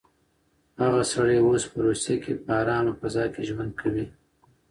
[0.81, 4.05] هغه سړی اوس په روسيه کې په ارامه فضا کې ژوند کوي.